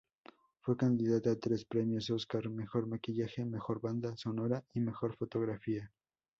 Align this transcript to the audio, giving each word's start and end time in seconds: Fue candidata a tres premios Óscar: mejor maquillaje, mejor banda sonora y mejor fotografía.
Fue 0.61 0.75
candidata 0.75 1.29
a 1.31 1.35
tres 1.39 1.63
premios 1.63 2.09
Óscar: 2.09 2.49
mejor 2.49 2.87
maquillaje, 2.87 3.45
mejor 3.45 3.79
banda 3.79 4.17
sonora 4.17 4.65
y 4.73 4.79
mejor 4.79 5.15
fotografía. 5.15 5.91